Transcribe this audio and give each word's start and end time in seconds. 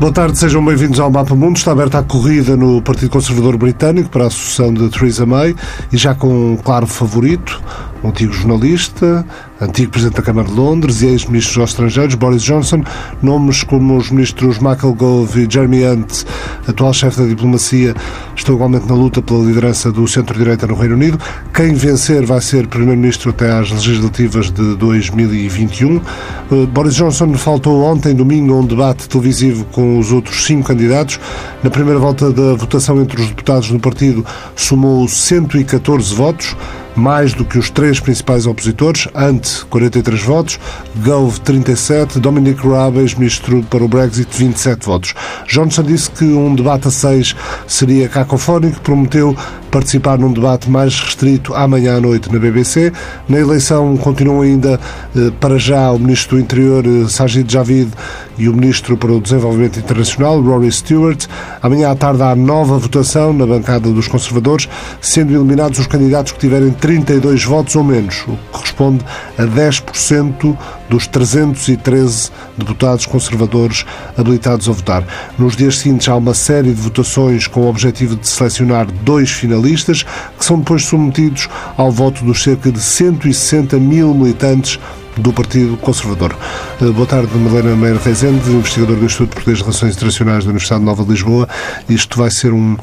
Boa 0.00 0.10
tarde, 0.10 0.38
sejam 0.38 0.64
bem-vindos 0.64 0.98
ao 0.98 1.10
Mapa 1.10 1.34
Mundo. 1.34 1.58
Está 1.58 1.72
aberta 1.72 1.98
a 1.98 2.02
corrida 2.02 2.56
no 2.56 2.80
Partido 2.80 3.10
Conservador 3.10 3.58
Britânico 3.58 4.08
para 4.08 4.28
a 4.28 4.30
sucessão 4.30 4.72
de 4.72 4.88
Theresa 4.88 5.26
May 5.26 5.54
e 5.92 5.96
já 5.98 6.14
com 6.14 6.54
um 6.54 6.56
claro 6.56 6.86
favorito, 6.86 7.60
antigo 8.04 8.32
jornalista, 8.32 9.24
antigo 9.60 9.90
Presidente 9.90 10.16
da 10.16 10.22
Câmara 10.22 10.48
de 10.48 10.54
Londres 10.54 11.02
e 11.02 11.06
ex-ministro 11.06 11.60
dos 11.60 11.70
Estrangeiros, 11.70 12.14
Boris 12.14 12.42
Johnson, 12.42 12.82
nomes 13.22 13.62
como 13.62 13.96
os 13.96 14.10
ministros 14.10 14.58
Michael 14.58 14.94
Gove 14.94 15.44
e 15.44 15.50
Jeremy 15.50 15.84
Hunt, 15.84 16.24
atual 16.66 16.92
chefe 16.92 17.20
da 17.20 17.26
diplomacia, 17.26 17.94
estão 18.34 18.54
igualmente 18.54 18.86
na 18.86 18.94
luta 18.94 19.20
pela 19.20 19.44
liderança 19.44 19.92
do 19.92 20.06
centro-direita 20.08 20.66
no 20.66 20.74
Reino 20.74 20.94
Unido. 20.94 21.18
Quem 21.52 21.74
vencer 21.74 22.24
vai 22.24 22.40
ser 22.40 22.66
Primeiro-Ministro 22.66 23.30
até 23.30 23.52
às 23.52 23.70
legislativas 23.70 24.50
de 24.50 24.76
2021. 24.76 25.96
Eh, 25.96 26.66
Boris 26.66 26.94
Johnson 26.94 27.34
faltou 27.34 27.82
ontem, 27.82 28.14
domingo, 28.14 28.54
a 28.54 28.60
um 28.60 28.66
debate 28.66 29.08
televisivo 29.08 29.64
com 29.66 29.98
os 29.98 30.10
outros 30.10 30.44
cinco 30.44 30.68
candidatos. 30.68 31.20
Na 31.62 31.70
primeira 31.70 31.98
volta 31.98 32.32
da 32.32 32.54
votação 32.54 33.00
entre 33.00 33.20
os 33.20 33.28
deputados 33.28 33.70
do 33.70 33.78
partido, 33.78 34.24
somou 34.56 35.06
114 35.06 36.14
votos 36.14 36.56
mais 37.00 37.32
do 37.32 37.46
que 37.46 37.58
os 37.58 37.70
três 37.70 37.98
principais 37.98 38.46
opositores, 38.46 39.08
ante 39.14 39.64
43 39.66 40.22
votos, 40.22 40.60
Gove 40.96 41.40
37, 41.40 42.20
Dominic 42.20 42.60
Raab, 42.66 42.98
ex-ministro 42.98 43.62
para 43.70 43.82
o 43.82 43.88
Brexit, 43.88 44.28
27 44.36 44.84
votos. 44.84 45.14
Johnson 45.48 45.82
disse 45.82 46.10
que 46.10 46.24
um 46.24 46.54
debate 46.54 46.88
a 46.88 46.90
seis 46.90 47.34
seria 47.66 48.06
cacofónico, 48.06 48.80
prometeu 48.82 49.34
participar 49.70 50.18
num 50.18 50.32
debate 50.32 50.68
mais 50.68 50.98
restrito 50.98 51.54
amanhã 51.54 51.96
à 51.96 52.00
noite 52.00 52.32
na 52.32 52.38
BBC. 52.38 52.92
Na 53.28 53.38
eleição 53.38 53.96
continuam 53.96 54.42
ainda, 54.42 54.80
eh, 55.16 55.30
para 55.40 55.58
já, 55.58 55.90
o 55.90 55.98
ministro 55.98 56.36
do 56.36 56.42
Interior, 56.42 56.84
eh, 56.86 57.08
Sajid 57.08 57.50
Javid, 57.50 57.90
e 58.40 58.48
o 58.48 58.54
ministro 58.54 58.96
para 58.96 59.12
o 59.12 59.20
Desenvolvimento 59.20 59.78
Internacional, 59.78 60.40
Rory 60.40 60.72
Stewart. 60.72 61.26
Amanhã 61.62 61.90
à 61.90 61.94
tarde 61.94 62.22
há 62.22 62.34
nova 62.34 62.78
votação 62.78 63.34
na 63.34 63.46
bancada 63.46 63.90
dos 63.90 64.08
conservadores, 64.08 64.66
sendo 64.98 65.34
eliminados 65.34 65.78
os 65.78 65.86
candidatos 65.86 66.32
que 66.32 66.38
tiverem 66.38 66.70
32 66.70 67.44
votos 67.44 67.76
ou 67.76 67.84
menos, 67.84 68.24
o 68.26 68.32
que 68.32 68.38
corresponde 68.50 69.04
a 69.36 69.42
10% 69.42 70.56
dos 70.88 71.06
313 71.06 72.30
deputados 72.56 73.04
conservadores 73.04 73.84
habilitados 74.16 74.68
a 74.68 74.72
votar. 74.72 75.04
Nos 75.38 75.54
dias 75.54 75.78
seguintes 75.78 76.08
há 76.08 76.16
uma 76.16 76.32
série 76.32 76.72
de 76.72 76.80
votações 76.80 77.46
com 77.46 77.60
o 77.60 77.68
objetivo 77.68 78.16
de 78.16 78.26
selecionar 78.26 78.86
dois 79.02 79.30
finalistas, 79.30 79.59
que 80.38 80.44
são 80.44 80.58
depois 80.58 80.84
submetidos 80.84 81.48
ao 81.76 81.90
voto 81.90 82.24
dos 82.24 82.42
cerca 82.42 82.70
de 82.70 82.80
160 82.80 83.78
mil 83.78 84.14
militantes 84.14 84.78
do 85.16 85.32
Partido 85.32 85.76
Conservador. 85.76 86.36
Eh, 86.80 86.90
boa 86.90 87.06
tarde, 87.06 87.36
Madalena 87.36 87.76
Meira 87.76 87.98
Rezende, 87.98 88.50
investigador 88.50 88.96
do 88.96 89.04
Instituto 89.04 89.30
Português 89.30 89.58
de 89.58 89.64
Relações 89.64 89.96
Internacionais 89.96 90.44
da 90.44 90.50
Universidade 90.50 90.84
Nova 90.84 91.04
de 91.04 91.10
Lisboa. 91.10 91.48
Isto 91.88 92.18
vai 92.18 92.30
ser 92.30 92.52
um, 92.52 92.76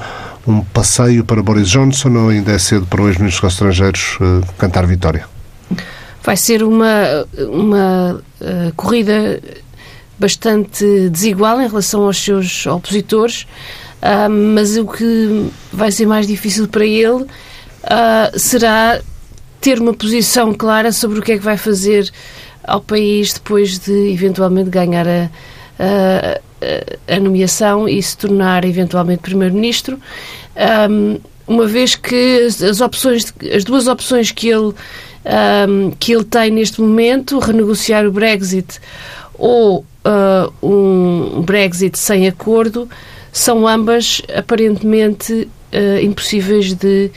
um 0.47 0.61
passeio 0.61 1.23
para 1.23 1.41
Boris 1.41 1.69
Johnson 1.69 2.09
ou 2.15 2.29
ainda 2.29 2.51
é 2.51 2.59
cedo 2.59 2.85
para 2.85 3.01
o 3.01 3.07
ex-ministro 3.07 3.47
dos 3.47 3.53
Estrangeiros 3.53 4.17
uh, 4.21 4.45
cantar 4.57 4.85
vitória? 4.85 5.25
Vai 6.23 6.37
ser 6.37 6.63
uma, 6.63 7.25
uma 7.49 8.21
uh, 8.41 8.73
corrida 8.75 9.41
bastante 10.19 11.09
desigual 11.09 11.61
em 11.61 11.67
relação 11.67 12.03
aos 12.03 12.17
seus 12.17 12.65
opositores, 12.65 13.47
uh, 14.01 14.29
mas 14.29 14.77
o 14.77 14.85
que 14.85 15.49
vai 15.71 15.91
ser 15.91 16.05
mais 16.05 16.27
difícil 16.27 16.67
para 16.67 16.85
ele 16.85 17.25
será 18.35 18.99
ter 19.61 19.79
uma 19.79 19.93
posição 19.93 20.53
clara 20.53 20.91
sobre 20.91 21.19
o 21.19 21.21
que 21.21 21.31
é 21.31 21.37
que 21.37 21.43
vai 21.43 21.55
fazer 21.55 22.11
ao 22.65 22.81
país 22.81 23.33
depois 23.33 23.79
de 23.79 24.11
eventualmente 24.11 24.69
ganhar 24.69 25.07
a, 25.07 25.29
a, 25.79 27.15
a 27.15 27.19
nomeação 27.19 27.87
e 27.87 28.03
se 28.03 28.17
tornar 28.17 28.65
eventualmente 28.65 29.21
primeiro-ministro. 29.21 29.97
Um, 30.89 31.19
uma 31.47 31.65
vez 31.65 31.95
que 31.95 32.45
as 32.45 32.81
opções, 32.81 33.33
as 33.55 33.63
duas 33.63 33.87
opções 33.87 34.31
que 34.31 34.49
ele 34.49 34.73
um, 35.69 35.91
que 35.91 36.13
ele 36.13 36.23
tem 36.23 36.51
neste 36.51 36.81
momento, 36.81 37.39
renegociar 37.39 38.05
o 38.05 38.11
Brexit 38.11 38.79
ou 39.33 39.85
uh, 40.05 40.53
um 40.61 41.41
Brexit 41.41 41.97
sem 41.97 42.27
acordo, 42.27 42.89
são 43.37 43.67
ambas 43.67 44.19
aparentemente 44.35 45.47
uh, 45.71 46.03
impossíveis 46.03 46.73
de 46.73 47.11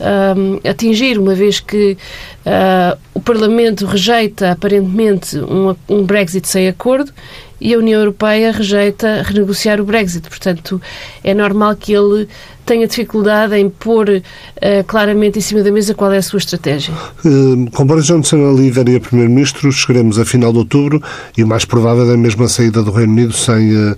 um, 0.00 0.68
atingir, 0.68 1.18
uma 1.18 1.34
vez 1.34 1.60
que 1.60 1.98
uh, 2.46 2.98
o 3.12 3.20
Parlamento 3.20 3.84
rejeita 3.84 4.52
aparentemente 4.52 5.38
um, 5.38 5.76
um 5.86 6.02
Brexit 6.02 6.48
sem 6.48 6.66
acordo 6.66 7.12
e 7.60 7.74
a 7.74 7.78
União 7.78 8.00
Europeia 8.00 8.52
rejeita 8.52 9.22
renegociar 9.22 9.78
o 9.78 9.84
Brexit. 9.84 10.28
Portanto, 10.28 10.80
é 11.22 11.34
normal 11.34 11.76
que 11.76 11.92
ele 11.92 12.26
tenha 12.66 12.86
dificuldade 12.86 13.54
em 13.54 13.70
pôr 13.70 14.08
uh, 14.10 14.84
claramente 14.86 15.38
em 15.38 15.40
cima 15.40 15.62
da 15.62 15.70
mesa 15.70 15.94
qual 15.94 16.12
é 16.12 16.18
a 16.18 16.22
sua 16.22 16.38
estratégia. 16.38 16.92
Uh, 17.24 17.70
com 17.70 17.86
Boris 17.86 18.04
Johnson 18.04 18.50
a 18.50 18.52
líder 18.52 18.88
e 18.88 18.96
a 18.96 19.00
Primeiro-Ministro, 19.00 19.70
chegaremos 19.70 20.18
a 20.18 20.24
final 20.24 20.52
de 20.52 20.58
outubro 20.58 21.00
e 21.36 21.44
o 21.44 21.46
mais 21.46 21.64
provável 21.64 22.12
é 22.12 22.16
mesmo 22.16 22.44
a 22.44 22.48
saída 22.48 22.82
do 22.82 22.90
Reino 22.90 23.12
Unido 23.12 23.32
sem, 23.32 23.72
uh, 23.72 23.96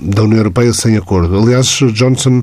da 0.00 0.24
União 0.24 0.38
Europeia 0.38 0.72
sem 0.72 0.96
acordo. 0.96 1.38
Aliás, 1.38 1.66
Johnson 1.92 2.42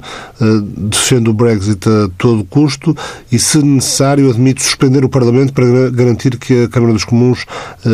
defende 0.78 1.29
o 1.29 1.34
Brexit 1.34 1.88
a 1.88 2.09
todo 2.17 2.45
custo 2.45 2.95
e, 3.31 3.38
se 3.38 3.59
necessário, 3.59 4.29
admite 4.29 4.63
suspender 4.63 5.03
o 5.03 5.09
Parlamento 5.09 5.51
para 5.51 5.89
garantir 5.89 6.38
que 6.38 6.63
a 6.63 6.69
Câmara 6.69 6.94
dos 6.94 7.03
Comuns 7.03 7.45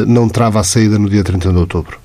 não 0.07 0.29
trava 0.29 0.59
a 0.59 0.63
saída 0.63 0.99
no 0.99 1.09
dia 1.09 1.23
31 1.23 1.53
de 1.53 1.59
outubro 1.59 2.00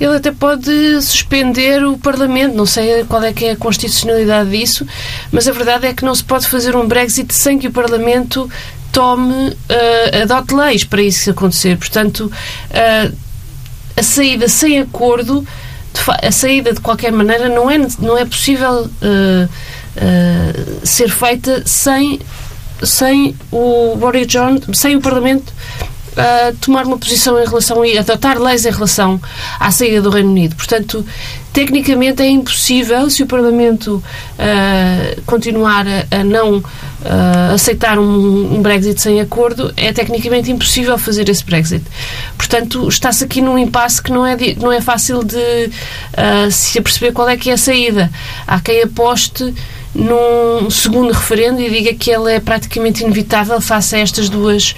ele 0.00 0.16
até 0.16 0.32
pode 0.32 1.00
suspender 1.02 1.84
o 1.84 1.96
Parlamento. 1.96 2.56
Não 2.56 2.66
sei 2.66 3.04
qual 3.04 3.22
é 3.22 3.32
que 3.32 3.44
é 3.46 3.50
a 3.52 3.56
constitucionalidade 3.56 4.50
disso, 4.50 4.86
mas 5.30 5.46
a 5.46 5.52
verdade 5.52 5.86
é 5.86 5.94
que 5.94 6.04
não 6.04 6.14
se 6.14 6.24
pode 6.24 6.46
fazer 6.48 6.74
um 6.76 6.86
Brexit 6.86 7.32
sem 7.32 7.58
que 7.58 7.68
o 7.68 7.72
Parlamento 7.72 8.50
tome, 8.92 9.50
uh, 9.50 10.22
adote 10.22 10.54
leis 10.54 10.84
para 10.84 11.02
isso 11.02 11.30
acontecer. 11.30 11.76
Portanto, 11.76 12.30
uh, 12.70 13.16
a 13.96 14.02
saída 14.02 14.48
sem 14.48 14.80
acordo, 14.80 15.46
a 16.22 16.32
saída 16.32 16.72
de 16.72 16.80
qualquer 16.80 17.12
maneira, 17.12 17.48
não 17.48 17.70
é, 17.70 17.78
não 17.98 18.18
é 18.18 18.24
possível 18.24 18.84
uh, 18.86 19.48
ser 20.82 21.08
feita 21.08 21.62
sem, 21.64 22.20
sem 22.82 23.36
o 23.52 23.94
Boris 23.96 24.26
Johnson, 24.26 24.72
sem 24.74 24.96
o 24.96 25.00
Parlamento 25.00 25.52
uh, 26.16 26.56
tomar 26.60 26.86
uma 26.86 26.98
posição 26.98 27.40
em 27.40 27.44
relação 27.44 27.84
e 27.84 27.98
adotar 27.98 28.40
leis 28.40 28.64
em 28.64 28.70
relação 28.70 29.20
à 29.58 29.70
saída 29.70 30.00
do 30.02 30.10
Reino 30.10 30.30
Unido. 30.30 30.56
Portanto, 30.56 31.04
tecnicamente 31.52 32.22
é 32.22 32.28
impossível, 32.28 33.08
se 33.08 33.22
o 33.22 33.26
Parlamento 33.26 34.02
uh, 34.02 35.22
continuar 35.22 35.86
a, 35.86 36.16
a 36.20 36.24
não 36.24 36.58
uh, 36.58 37.54
aceitar 37.54 37.98
um, 37.98 38.56
um, 38.56 38.62
Brexit 38.62 39.00
sem 39.00 39.20
acordo, 39.20 39.72
é 39.76 39.92
tecnicamente 39.92 40.50
impossível 40.50 40.98
fazer 40.98 41.28
esse 41.28 41.44
Brexit. 41.44 41.84
Portanto, 42.36 42.88
está-se 42.88 43.24
aqui 43.24 43.40
num 43.40 43.56
impasse 43.56 44.02
que 44.02 44.10
não 44.10 44.26
é, 44.26 44.36
não 44.60 44.72
é 44.72 44.80
fácil 44.80 45.22
de 45.22 45.36
uh, 45.36 46.50
se 46.50 46.78
aperceber 46.78 47.12
qual 47.12 47.28
é 47.28 47.36
que 47.36 47.50
é 47.50 47.52
a 47.52 47.58
saída. 47.58 48.10
Há 48.46 48.60
quem 48.60 48.82
aposte 48.82 49.54
num 49.94 50.70
segundo 50.70 51.12
referendo 51.12 51.60
e 51.60 51.70
diga 51.70 51.94
que 51.94 52.10
ele 52.10 52.32
é 52.32 52.40
praticamente 52.40 53.04
inevitável 53.04 53.60
face 53.60 53.96
a 53.96 53.98
estas 53.98 54.28
duas 54.28 54.74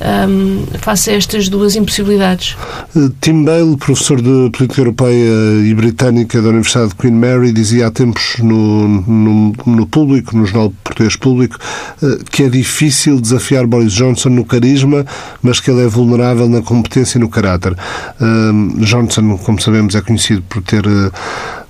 um, 0.00 0.64
face 0.78 1.10
a 1.10 1.14
estas 1.14 1.48
duas 1.48 1.76
impossibilidades. 1.76 2.56
Eh, 2.96 3.10
Tim 3.20 3.44
Bale, 3.44 3.76
professor 3.76 4.20
de 4.20 4.50
política 4.50 4.80
europeia 4.80 5.60
e 5.62 5.74
britânica 5.74 6.40
da 6.40 6.48
Universidade 6.48 6.90
de 6.90 6.94
Queen 6.94 7.12
Mary, 7.12 7.52
dizia 7.52 7.88
há 7.88 7.90
tempos 7.90 8.36
no, 8.38 8.88
no, 8.88 9.52
no 9.66 9.86
público, 9.86 10.36
no 10.36 10.46
jornal 10.46 10.72
português 10.82 11.16
público, 11.16 11.58
eh, 12.02 12.18
que 12.30 12.44
é 12.44 12.48
difícil 12.48 13.20
desafiar 13.20 13.66
Boris 13.66 13.92
Johnson 13.92 14.30
no 14.30 14.44
carisma, 14.44 15.04
mas 15.42 15.60
que 15.60 15.70
ele 15.70 15.84
é 15.84 15.88
vulnerável 15.88 16.48
na 16.48 16.62
competência 16.62 17.18
e 17.18 17.20
no 17.20 17.28
caráter. 17.28 17.76
Johnson, 18.78 19.36
como 19.38 19.60
sabemos, 19.60 19.94
é 19.94 20.00
conhecido 20.00 20.42
por 20.42 20.62
ter 20.62 20.84
eh, 20.86 21.10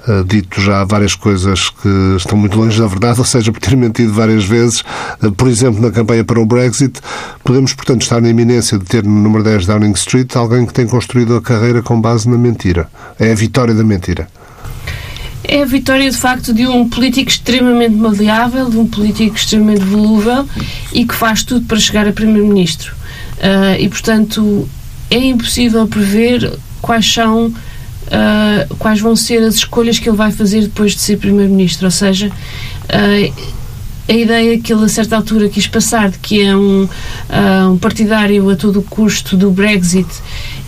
Uh, 0.08 0.24
dito 0.24 0.60
já 0.62 0.82
várias 0.82 1.14
coisas 1.14 1.68
que 1.68 1.88
estão 2.16 2.38
muito 2.38 2.58
longe 2.58 2.80
da 2.80 2.86
verdade, 2.86 3.18
ou 3.20 3.24
seja, 3.24 3.52
por 3.52 3.60
ter 3.60 3.76
mentido 3.76 4.12
várias 4.12 4.44
vezes, 4.44 4.82
uh, 5.22 5.30
por 5.32 5.46
exemplo, 5.46 5.80
na 5.80 5.90
campanha 5.90 6.24
para 6.24 6.40
o 6.40 6.46
Brexit. 6.46 7.00
Podemos, 7.44 7.74
portanto, 7.74 8.02
estar 8.02 8.20
na 8.20 8.28
iminência 8.28 8.78
de 8.78 8.84
ter 8.84 9.04
no 9.04 9.10
número 9.10 9.44
10 9.44 9.66
Downing 9.66 9.92
Street 9.92 10.34
alguém 10.36 10.64
que 10.64 10.72
tem 10.72 10.86
construído 10.86 11.36
a 11.36 11.42
carreira 11.42 11.82
com 11.82 12.00
base 12.00 12.28
na 12.28 12.38
mentira. 12.38 12.88
É 13.18 13.30
a 13.30 13.34
vitória 13.34 13.74
da 13.74 13.84
mentira. 13.84 14.26
É 15.44 15.62
a 15.62 15.66
vitória, 15.66 16.10
de 16.10 16.16
facto, 16.16 16.52
de 16.52 16.66
um 16.66 16.88
político 16.88 17.28
extremamente 17.28 17.94
maleável, 17.94 18.70
de 18.70 18.78
um 18.78 18.86
político 18.86 19.36
extremamente 19.36 19.84
volúvel 19.84 20.46
e 20.92 21.04
que 21.04 21.14
faz 21.14 21.42
tudo 21.42 21.66
para 21.66 21.78
chegar 21.78 22.06
a 22.06 22.12
Primeiro-Ministro. 22.12 22.94
Uh, 23.38 23.80
e, 23.80 23.88
portanto, 23.88 24.68
é 25.10 25.18
impossível 25.18 25.86
prever 25.88 26.52
quais 26.80 27.12
são 27.12 27.52
uh, 28.10 28.74
quais 28.76 29.00
vão 29.00 29.14
ser 29.16 29.42
as 29.42 29.54
escolhas 29.54 29.98
que 29.98 30.08
ele 30.08 30.16
vai 30.16 30.30
fazer 30.30 30.62
depois 30.62 30.92
de 30.92 31.00
ser 31.00 31.18
Primeiro-Ministro. 31.18 31.86
Ou 31.86 31.90
seja, 31.90 32.28
uh, 32.28 33.60
a 34.08 34.12
ideia 34.12 34.58
que 34.58 34.72
ele 34.72 34.84
a 34.84 34.88
certa 34.88 35.16
altura 35.16 35.48
quis 35.48 35.68
passar 35.68 36.10
de 36.10 36.18
que 36.18 36.42
é 36.42 36.56
um, 36.56 36.82
uh, 36.84 37.70
um 37.72 37.78
partidário 37.78 38.50
a 38.50 38.56
todo 38.56 38.82
custo 38.82 39.36
do 39.36 39.50
Brexit 39.52 40.08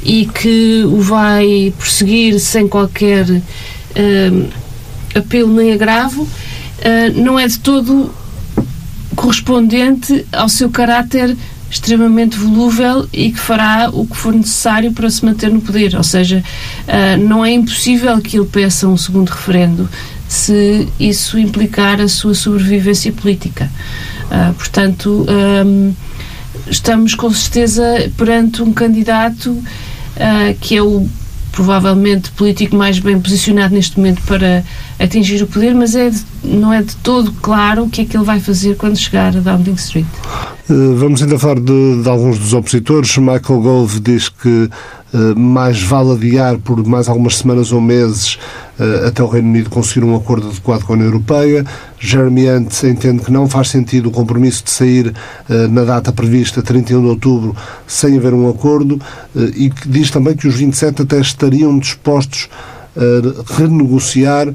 e 0.02 0.26
que 0.26 0.84
o 0.84 1.00
vai 1.00 1.72
prosseguir 1.76 2.38
sem 2.38 2.68
qualquer 2.68 3.28
uh, 3.28 4.48
apelo 5.14 5.52
nem 5.52 5.72
agravo, 5.72 6.22
uh, 6.22 7.20
não 7.20 7.38
é 7.38 7.48
de 7.48 7.58
todo 7.58 8.14
correspondente 9.16 10.24
ao 10.32 10.48
seu 10.48 10.70
caráter 10.70 11.36
extremamente 11.72 12.36
volúvel 12.36 13.08
e 13.10 13.32
que 13.32 13.40
fará 13.40 13.88
o 13.90 14.06
que 14.06 14.14
for 14.14 14.34
necessário 14.34 14.92
para 14.92 15.08
se 15.08 15.24
manter 15.24 15.50
no 15.50 15.62
poder. 15.62 15.96
Ou 15.96 16.02
seja, 16.04 16.44
não 17.26 17.42
é 17.42 17.50
impossível 17.50 18.20
que 18.20 18.36
ele 18.36 18.46
peça 18.46 18.86
um 18.86 18.96
segundo 18.96 19.30
referendo 19.30 19.88
se 20.28 20.86
isso 21.00 21.38
implicar 21.38 21.98
a 21.98 22.08
sua 22.08 22.34
sobrevivência 22.34 23.10
política. 23.10 23.70
Uh, 24.26 24.52
portanto, 24.54 25.26
um, 25.66 25.94
estamos 26.68 27.14
com 27.14 27.30
certeza 27.32 27.82
perante 28.16 28.62
um 28.62 28.72
candidato 28.72 29.62
que 30.60 30.76
é 30.76 30.82
o 30.82 31.08
provavelmente 31.52 32.30
político 32.32 32.74
mais 32.74 32.98
bem 32.98 33.20
posicionado 33.20 33.74
neste 33.74 33.98
momento 33.98 34.22
para 34.22 34.64
atingir 34.98 35.42
o 35.42 35.46
poder, 35.46 35.74
mas 35.74 35.94
é 35.94 36.10
de, 36.10 36.24
não 36.42 36.72
é 36.72 36.82
de 36.82 36.96
todo 36.96 37.30
claro 37.32 37.84
o 37.84 37.90
que 37.90 38.00
é 38.00 38.04
que 38.04 38.16
ele 38.16 38.24
vai 38.24 38.40
fazer 38.40 38.76
quando 38.76 38.96
chegar 38.96 39.36
a 39.36 39.40
Downing 39.40 39.74
Street. 39.74 40.06
Uh, 40.68 40.96
vamos 40.96 41.22
ainda 41.22 41.38
falar 41.38 41.60
de, 41.60 42.02
de, 42.02 42.08
alguns 42.08 42.38
dos 42.38 42.54
opositores. 42.54 43.16
Michael 43.18 43.60
Gove 43.60 44.00
diz 44.00 44.28
que 44.28 44.70
mais 45.36 45.82
vale 45.82 46.12
adiar 46.12 46.58
por 46.58 46.86
mais 46.86 47.08
algumas 47.08 47.38
semanas 47.38 47.72
ou 47.72 47.80
meses 47.80 48.38
uh, 48.78 49.08
até 49.08 49.22
o 49.22 49.26
Reino 49.26 49.48
Unido 49.48 49.70
conseguir 49.70 50.04
um 50.04 50.16
acordo 50.16 50.48
adequado 50.48 50.84
com 50.84 50.92
a 50.92 50.96
União 50.96 51.08
Europeia. 51.08 51.64
Jeremy 51.98 52.50
Hunt 52.50 52.82
entende 52.84 53.22
que 53.22 53.30
não 53.30 53.48
faz 53.48 53.68
sentido 53.68 54.08
o 54.08 54.12
compromisso 54.12 54.64
de 54.64 54.70
sair 54.70 55.14
na 55.70 55.84
data 55.84 56.12
prevista, 56.12 56.62
31 56.62 57.00
de 57.00 57.06
outubro, 57.06 57.54
sem 57.86 58.16
haver 58.16 58.34
um 58.34 58.48
acordo 58.48 59.00
e 59.36 59.70
diz 59.86 60.10
também 60.10 60.34
que 60.34 60.48
os 60.48 60.56
27 60.56 61.02
até 61.02 61.20
estariam 61.20 61.78
dispostos 61.78 62.48
a 62.96 63.54
renegociar 63.54 64.48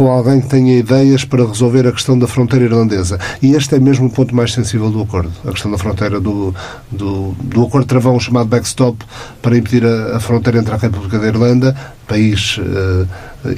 com 0.00 0.10
alguém 0.10 0.40
que 0.40 0.48
tenha 0.48 0.78
ideias 0.78 1.26
para 1.26 1.44
resolver 1.44 1.86
a 1.86 1.92
questão 1.92 2.18
da 2.18 2.26
fronteira 2.26 2.64
irlandesa. 2.64 3.20
E 3.42 3.52
este 3.54 3.74
é 3.74 3.78
mesmo 3.78 4.06
o 4.06 4.10
ponto 4.10 4.34
mais 4.34 4.50
sensível 4.50 4.90
do 4.90 5.02
acordo, 5.02 5.30
a 5.44 5.50
questão 5.50 5.70
da 5.70 5.76
fronteira 5.76 6.18
do, 6.18 6.54
do, 6.90 7.32
do 7.32 7.66
acordo 7.66 7.86
travão 7.86 8.18
chamado 8.18 8.48
backstop 8.48 8.96
para 9.42 9.58
impedir 9.58 9.84
a, 9.84 10.16
a 10.16 10.20
fronteira 10.20 10.58
entre 10.58 10.72
a 10.72 10.78
República 10.78 11.18
da 11.18 11.26
Irlanda, 11.26 11.76
país 12.08 12.56
uh, 12.56 13.06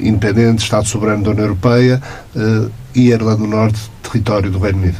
independente, 0.01 0.63
Estado 0.63 0.85
soberano 0.85 1.23
da 1.23 1.31
União 1.31 1.45
Europeia, 1.45 2.01
uh, 2.35 2.69
e 2.93 3.13
a 3.13 3.15
Irlanda 3.15 3.37
do 3.37 3.47
Norte, 3.47 3.79
território 4.01 4.51
do 4.51 4.59
Reino 4.59 4.79
Unido. 4.79 4.97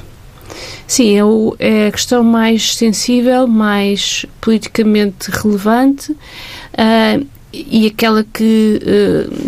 Sim, 0.87 1.17
é, 1.17 1.25
o, 1.25 1.57
é 1.59 1.87
a 1.87 1.91
questão 1.91 2.23
mais 2.23 2.73
sensível, 2.73 3.47
mais 3.47 4.25
politicamente 4.39 5.29
relevante 5.29 6.13
uh, 6.13 7.27
e 7.53 7.85
aquela 7.85 8.23
que, 8.23 8.79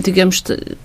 digamos, 0.03 0.43
eh, 0.49 0.75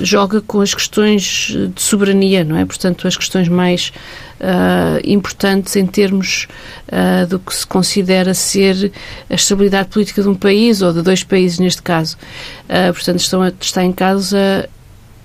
joga 0.00 0.40
com 0.40 0.60
as 0.60 0.74
questões 0.74 1.56
de 1.74 1.80
soberania, 1.80 2.44
não 2.44 2.56
é? 2.56 2.64
Portanto, 2.64 3.06
as 3.06 3.16
questões 3.16 3.48
mais 3.48 3.92
uh, 4.40 5.00
importantes 5.04 5.76
em 5.76 5.86
termos 5.86 6.46
uh, 6.88 7.26
do 7.26 7.38
que 7.38 7.54
se 7.54 7.66
considera 7.66 8.34
ser 8.34 8.92
a 9.30 9.34
estabilidade 9.34 9.88
política 9.88 10.22
de 10.22 10.28
um 10.28 10.34
país 10.34 10.82
ou 10.82 10.92
de 10.92 11.02
dois 11.02 11.22
países 11.22 11.58
neste 11.58 11.82
caso. 11.82 12.16
Uh, 12.64 12.92
portanto, 12.92 13.20
estão 13.20 13.42
a, 13.42 13.52
está 13.60 13.84
em 13.84 13.92
causa 13.92 14.68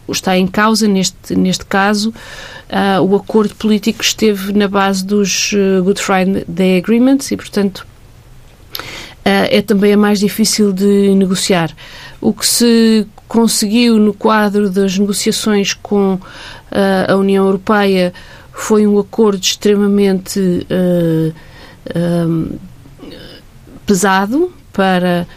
está 0.08 0.36
em 0.36 0.48
causa 0.48 0.88
neste 0.88 1.36
neste 1.36 1.64
caso 1.66 2.12
o 3.08 3.16
acordo 3.16 3.54
político 3.56 4.00
que 4.00 4.06
esteve 4.06 4.54
na 4.54 4.68
base 4.68 5.06
dos 5.06 5.52
Good 5.84 6.02
Friday 6.02 6.78
Agreements 6.78 7.32
e, 7.32 7.38
portanto, 7.38 7.86
é 9.24 9.62
também 9.62 9.94
a 9.94 9.98
mais 9.98 10.20
difícil 10.20 10.72
de 10.72 11.14
negociar. 11.16 11.76
O 12.22 12.34
que 12.34 12.46
se 12.46 13.08
conseguiu, 13.30 14.00
no 14.00 14.12
quadro 14.12 14.72
das 14.72 14.98
negociações 14.98 15.72
com 15.74 16.16
uh, 16.16 16.20
a 17.08 17.16
União 17.16 17.46
Europeia, 17.46 18.12
foi 18.52 18.86
um 18.88 18.98
acordo 19.00 19.42
extremamente 19.42 20.40
uh, 20.40 21.34
um, 21.96 22.58
pesado 23.86 24.52
para, 24.74 25.28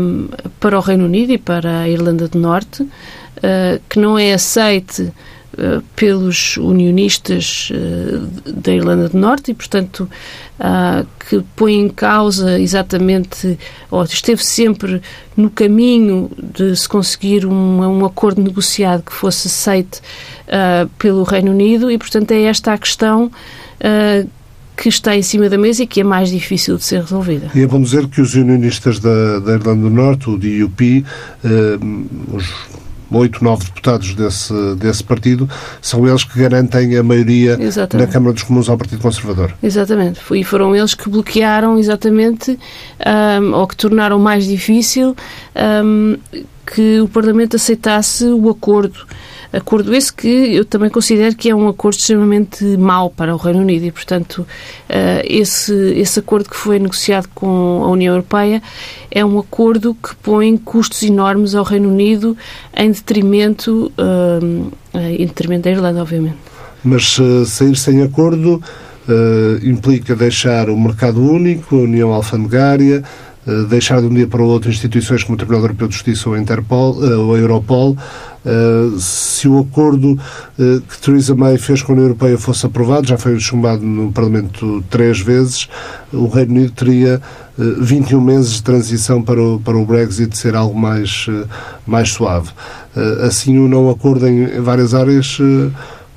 um, 0.00 0.28
para 0.58 0.76
o 0.76 0.80
Reino 0.80 1.04
Unido 1.04 1.32
e 1.32 1.38
para 1.38 1.82
a 1.82 1.88
Irlanda 1.88 2.26
do 2.26 2.38
Norte, 2.38 2.82
uh, 2.82 3.80
que 3.88 3.98
não 3.98 4.18
é 4.18 4.34
aceite 4.34 5.02
eh, 5.02 5.12
pelos 5.94 6.56
unionistas 6.56 7.70
uh, 7.70 8.52
da 8.52 8.72
Irlanda 8.72 9.08
do 9.08 9.18
Norte 9.18 9.50
e, 9.50 9.54
portanto, 9.54 10.08
uh, 10.58 11.06
que 11.28 11.42
põe 11.56 11.74
em 11.74 11.88
causa 11.88 12.58
exatamente, 12.58 13.58
ou 13.90 14.02
esteve 14.04 14.44
sempre 14.44 15.00
no 15.36 15.50
caminho 15.50 16.30
de 16.38 16.76
se 16.76 16.88
conseguir 16.88 17.46
um, 17.46 17.80
um 17.80 18.04
acordo 18.04 18.42
negociado 18.42 19.02
que 19.02 19.12
fosse 19.12 19.48
aceite 19.48 20.00
pelo 20.98 21.22
Reino 21.22 21.50
Unido 21.50 21.90
e, 21.90 21.96
portanto, 21.96 22.30
é 22.32 22.42
esta 22.42 22.74
a 22.74 22.78
questão 22.78 23.30
que 24.76 24.88
está 24.88 25.16
em 25.16 25.22
cima 25.22 25.48
da 25.48 25.56
mesa 25.56 25.82
e 25.82 25.86
que 25.86 26.00
é 26.00 26.04
mais 26.04 26.28
difícil 26.28 26.76
de 26.76 26.84
ser 26.84 27.00
resolvida. 27.00 27.50
E 27.54 27.62
é 27.62 27.66
bom 27.66 27.80
dizer 27.80 28.06
que 28.08 28.20
os 28.20 28.34
unionistas 28.34 28.98
da, 29.00 29.38
da 29.40 29.54
Irlanda 29.54 29.82
do 29.82 29.90
Norte, 29.90 30.28
o 30.28 30.36
DUP, 30.36 31.04
os 32.32 32.52
oito, 33.10 33.42
nove 33.42 33.64
deputados 33.64 34.14
desse, 34.14 34.52
desse 34.76 35.02
partido, 35.04 35.48
são 35.80 36.06
eles 36.06 36.24
que 36.24 36.38
garantem 36.38 36.96
a 36.96 37.02
maioria 37.02 37.56
exatamente. 37.60 38.06
na 38.06 38.12
Câmara 38.12 38.32
dos 38.32 38.42
Comuns 38.42 38.68
ao 38.68 38.76
Partido 38.76 39.00
Conservador. 39.00 39.52
Exatamente. 39.62 40.20
E 40.32 40.44
foram 40.44 40.74
eles 40.74 40.94
que 40.94 41.08
bloquearam 41.08 41.78
exatamente, 41.78 42.58
um, 43.40 43.54
ou 43.54 43.66
que 43.66 43.76
tornaram 43.76 44.18
mais 44.18 44.44
difícil 44.44 45.16
um, 45.84 46.16
que 46.66 47.00
o 47.00 47.08
Parlamento 47.08 47.56
aceitasse 47.56 48.24
o 48.26 48.48
acordo 48.48 49.06
Acordo 49.54 49.94
esse 49.94 50.12
que 50.12 50.26
eu 50.26 50.64
também 50.64 50.90
considero 50.90 51.36
que 51.36 51.48
é 51.48 51.54
um 51.54 51.68
acordo 51.68 51.96
extremamente 51.96 52.64
mau 52.76 53.08
para 53.08 53.32
o 53.32 53.38
Reino 53.38 53.60
Unido 53.60 53.84
e, 53.84 53.92
portanto, 53.92 54.44
eh, 54.88 55.24
esse, 55.24 55.72
esse 55.96 56.18
acordo 56.18 56.50
que 56.50 56.56
foi 56.56 56.80
negociado 56.80 57.28
com 57.32 57.84
a 57.84 57.88
União 57.88 58.14
Europeia 58.14 58.60
é 59.12 59.24
um 59.24 59.38
acordo 59.38 59.94
que 59.94 60.12
põe 60.16 60.56
custos 60.56 61.04
enormes 61.04 61.54
ao 61.54 61.62
Reino 61.62 61.88
Unido 61.88 62.36
em 62.76 62.90
detrimento, 62.90 63.92
eh, 63.96 65.10
em 65.20 65.26
detrimento 65.26 65.62
da 65.62 65.70
Irlanda, 65.70 66.02
obviamente. 66.02 66.38
Mas 66.82 67.16
sair 67.46 67.76
sem 67.76 68.02
acordo 68.02 68.60
implica 69.62 70.16
deixar 70.16 70.68
o 70.68 70.76
mercado 70.76 71.22
único, 71.22 71.76
a 71.76 71.80
União 71.80 72.12
Alfandegária, 72.12 73.02
deixar 73.68 74.00
de 74.00 74.06
um 74.06 74.14
dia 74.14 74.26
para 74.26 74.42
o 74.42 74.46
outro 74.46 74.70
instituições 74.70 75.22
como 75.22 75.34
o 75.34 75.36
Tribunal 75.36 75.62
Europeu 75.62 75.88
de 75.88 75.94
Justiça 75.94 76.28
ou 76.28 76.34
a, 76.34 76.38
Interpol, 76.38 76.96
ou 76.96 77.34
a 77.34 77.38
Europol, 77.38 77.96
Uh, 78.44 79.00
se 79.00 79.48
o 79.48 79.58
acordo 79.58 80.12
uh, 80.12 80.80
que 80.82 80.98
Theresa 81.00 81.34
May 81.34 81.56
fez 81.56 81.82
com 81.82 81.92
a 81.92 81.94
União 81.94 82.08
Europeia 82.08 82.36
fosse 82.36 82.66
aprovado, 82.66 83.06
já 83.06 83.16
foi 83.16 83.38
chumbado 83.40 83.82
no 83.82 84.12
Parlamento 84.12 84.84
três 84.90 85.18
vezes, 85.18 85.68
o 86.12 86.26
Reino 86.26 86.52
Unido 86.52 86.72
teria 86.72 87.22
uh, 87.58 87.82
21 87.82 88.20
meses 88.20 88.52
de 88.54 88.62
transição 88.62 89.22
para 89.22 89.42
o, 89.42 89.58
para 89.58 89.76
o 89.76 89.86
Brexit 89.86 90.36
ser 90.36 90.54
algo 90.54 90.78
mais, 90.78 91.26
mais 91.86 92.10
suave. 92.10 92.50
assim, 93.26 93.58
o 93.58 93.66
não 93.66 93.88
acordo 93.88 94.26
em, 94.26 94.44
em 94.44 94.60
várias 94.60 94.92
áreas 94.92 95.38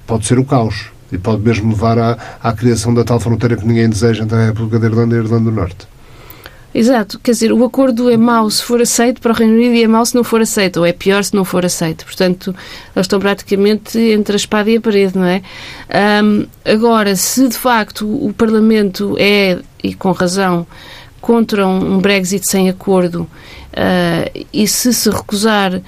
pode 0.05 0.25
ser 0.25 0.37
o 0.37 0.43
caos 0.43 0.87
e 1.11 1.17
pode 1.17 1.41
mesmo 1.41 1.69
levar 1.69 1.97
à, 1.97 2.17
à 2.43 2.51
criação 2.51 2.93
da 2.93 3.03
tal 3.03 3.19
fronteira 3.19 3.55
que 3.55 3.65
ninguém 3.65 3.89
deseja 3.89 4.23
entre 4.23 4.37
a 4.37 4.45
República 4.47 4.79
da 4.79 4.87
Irlanda 4.87 5.15
e 5.15 5.19
a 5.19 5.23
Irlanda 5.23 5.49
do 5.49 5.55
Norte. 5.55 5.87
Exato, 6.73 7.19
quer 7.19 7.31
dizer, 7.31 7.51
o 7.51 7.63
acordo 7.63 8.09
é 8.09 8.17
mau 8.17 8.49
se 8.49 8.61
for 8.61 8.81
aceito 8.81 9.21
para 9.21 9.31
o 9.31 9.35
Reino 9.35 9.53
Unido 9.53 9.73
e 9.73 9.83
é 9.83 9.87
mau 9.87 10.05
se 10.05 10.13
não 10.13 10.23
for 10.23 10.41
aceito, 10.41 10.77
ou 10.77 10.85
é 10.85 10.91
pior 10.91 11.23
se 11.23 11.33
não 11.33 11.45
for 11.45 11.65
aceito. 11.65 12.05
Portanto, 12.05 12.53
eles 12.95 13.05
estão 13.05 13.19
praticamente 13.19 13.97
entre 13.97 14.33
a 14.33 14.35
espada 14.35 14.69
e 14.69 14.77
a 14.77 14.81
parede, 14.81 15.17
não 15.17 15.25
é? 15.25 15.41
Um, 16.23 16.45
agora, 16.65 17.15
se 17.15 17.47
de 17.47 17.57
facto 17.57 18.05
o 18.05 18.33
Parlamento 18.33 19.15
é, 19.17 19.59
e 19.83 19.93
com 19.93 20.11
razão, 20.11 20.67
contra 21.21 21.65
um 21.65 21.99
Brexit 21.99 22.47
sem 22.47 22.69
acordo 22.69 23.21
uh, 23.23 24.45
e 24.53 24.67
se 24.67 24.93
se 24.93 25.09
recusar 25.09 25.73
uh, 25.73 25.81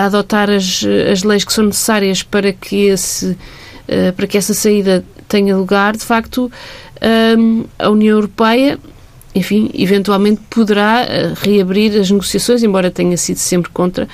a 0.00 0.04
adotar 0.04 0.48
as, 0.50 0.84
as 1.10 1.22
leis 1.22 1.44
que 1.44 1.52
são 1.52 1.64
necessárias 1.64 2.22
para 2.22 2.52
que, 2.52 2.86
esse, 2.86 3.26
uh, 3.26 4.12
para 4.14 4.26
que 4.26 4.38
essa 4.38 4.54
saída 4.54 5.04
tenha 5.28 5.56
lugar, 5.56 5.96
de 5.96 6.04
facto, 6.04 6.50
um, 7.38 7.64
a 7.78 7.88
União 7.90 8.16
Europeia 8.16 8.78
enfim, 9.36 9.70
eventualmente 9.74 10.40
poderá 10.48 11.04
uh, 11.06 11.34
reabrir 11.42 12.00
as 12.00 12.10
negociações, 12.10 12.62
embora 12.62 12.90
tenha 12.90 13.18
sido 13.18 13.36
sempre 13.36 13.70
contra. 13.70 14.08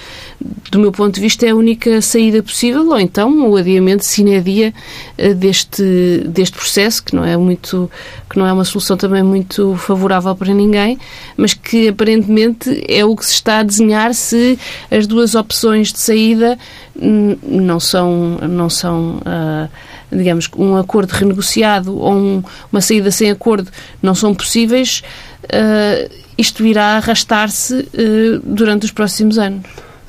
Do 0.69 0.81
meu 0.81 0.91
ponto 0.91 1.15
de 1.15 1.21
vista, 1.21 1.47
é 1.47 1.51
a 1.51 1.55
única 1.55 2.03
saída 2.03 2.43
possível, 2.43 2.89
ou 2.89 2.99
então 2.99 3.49
o 3.49 3.57
adiamento 3.57 4.05
sine 4.05 4.41
dia 4.41 4.75
uh, 5.17 5.33
deste, 5.35 6.25
deste 6.27 6.57
processo, 6.57 7.05
que 7.05 7.15
não 7.15 7.25
é 7.25 7.37
muito, 7.37 7.89
que 8.29 8.37
não 8.37 8.45
é 8.45 8.53
uma 8.53 8.65
solução 8.65 8.97
também 8.97 9.23
muito 9.23 9.77
favorável 9.77 10.35
para 10.35 10.53
ninguém, 10.53 10.99
mas 11.37 11.55
que 11.55 11.89
aparentemente 11.89 12.85
é 12.89 13.05
o 13.05 13.15
que 13.15 13.25
se 13.25 13.35
está 13.35 13.61
a 13.61 13.63
desenhar 13.63 14.13
se 14.15 14.59
as 14.91 15.07
duas 15.07 15.37
opções 15.37 15.93
de 15.93 16.01
saída 16.01 16.59
não 16.97 17.79
são, 17.79 18.39
não 18.39 18.69
são 18.69 19.19
uh, 19.19 19.71
digamos, 20.13 20.49
um 20.57 20.77
acordo 20.77 21.11
renegociado 21.11 21.97
ou 21.97 22.13
um, 22.13 22.43
uma 22.71 22.81
saída 22.81 23.11
sem 23.11 23.31
acordo 23.31 23.71
não 24.03 24.15
são 24.15 24.35
possíveis, 24.35 25.03
uh, 25.45 26.13
isto 26.37 26.65
irá 26.67 26.97
arrastar-se 26.97 27.75
uh, 27.75 28.41
durante 28.45 28.85
os 28.85 28.91
próximos 28.91 29.39
anos. 29.39 29.63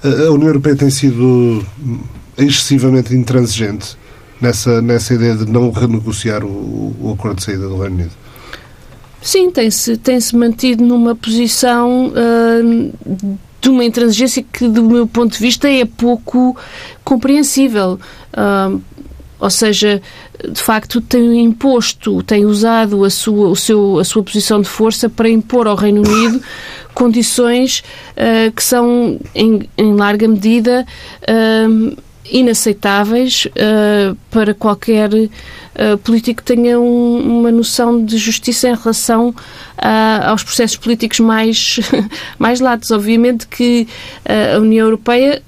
A 0.03 0.31
União 0.31 0.47
Europeia 0.49 0.75
tem 0.75 0.89
sido 0.89 1.65
excessivamente 2.37 3.15
intransigente 3.15 3.97
nessa, 4.41 4.81
nessa 4.81 5.13
ideia 5.13 5.35
de 5.35 5.49
não 5.49 5.71
renegociar 5.71 6.43
o, 6.43 6.95
o 6.99 7.13
acordo 7.13 7.37
de 7.37 7.43
saída 7.43 7.67
do 7.67 7.77
Reino 7.77 7.95
Unido. 7.95 8.11
Sim, 9.21 9.49
tem-se 9.49 9.95
tem 9.95 10.19
-se 10.19 10.35
mantido 10.35 10.83
numa 10.83 11.15
posição 11.15 12.07
uh, 12.07 13.33
de 13.61 13.69
uma 13.69 13.85
intransigência 13.85 14.43
que, 14.43 14.67
do 14.67 14.83
meu 14.83 15.07
ponto 15.07 15.31
de 15.31 15.39
vista, 15.39 15.69
é 15.69 15.85
pouco 15.85 16.57
compreensível. 17.05 17.97
Uh, 18.33 18.81
ou 19.43 19.49
seja, 19.49 20.01
de 20.49 20.61
facto 20.61 21.01
tem 21.01 21.41
imposto, 21.41 22.23
tem 22.23 22.45
usado 22.45 23.03
a 23.03 23.09
sua, 23.09 23.49
o 23.49 23.55
seu, 23.57 23.99
a 23.99 24.05
sua 24.05 24.23
posição 24.23 24.61
de 24.61 24.69
força 24.69 25.09
para 25.09 25.27
impor 25.27 25.67
ao 25.67 25.75
Reino 25.75 26.01
Unido 26.01 26.41
condições 26.95 27.83
uh, 28.11 28.49
que 28.53 28.63
são, 28.63 29.19
em, 29.35 29.69
em 29.77 29.95
larga 29.95 30.29
medida, 30.29 30.85
uh, 31.23 31.97
inaceitáveis 32.31 33.45
uh, 33.47 34.15
para 34.31 34.53
qualquer 34.53 35.13
uh, 35.13 35.97
político 36.05 36.41
que 36.41 36.55
tenha 36.55 36.79
um, 36.79 37.39
uma 37.39 37.51
noção 37.51 38.01
de 38.01 38.17
justiça 38.17 38.69
em 38.69 38.75
relação 38.75 39.29
uh, 39.29 40.29
aos 40.29 40.41
processos 40.41 40.77
políticos 40.77 41.19
mais, 41.19 41.81
mais 42.39 42.61
latos. 42.61 42.91
Obviamente 42.91 43.45
que 43.45 43.89
a 44.55 44.57
União 44.57 44.85
Europeia 44.85 45.43